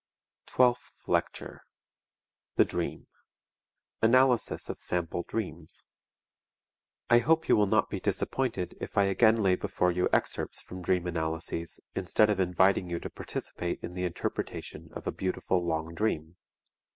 TWELFTH 0.47 1.07
LECTURE 1.07 1.61
THE 2.55 2.65
DREAM 2.65 3.05
Analysis 4.01 4.67
of 4.67 4.79
Sample 4.79 5.21
Dreams 5.27 5.83
I 7.11 7.19
hope 7.19 7.47
you 7.47 7.55
will 7.55 7.67
not 7.67 7.91
be 7.91 7.99
disappointed 7.99 8.75
if 8.81 8.97
I 8.97 9.03
again 9.03 9.35
lay 9.43 9.53
before 9.55 9.91
you 9.91 10.09
excerpts 10.11 10.59
from 10.59 10.81
dream 10.81 11.05
analyses 11.05 11.79
instead 11.93 12.31
of 12.31 12.39
inviting 12.39 12.89
you 12.89 12.97
to 12.97 13.11
participate 13.11 13.77
in 13.83 13.93
the 13.93 14.05
interpretation 14.05 14.89
of 14.93 15.05
a 15.05 15.11
beautiful 15.11 15.63
long 15.63 15.93
dream. 15.93 16.35